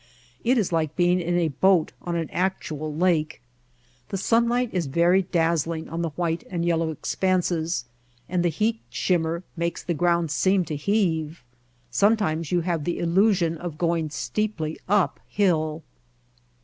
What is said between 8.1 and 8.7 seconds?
and the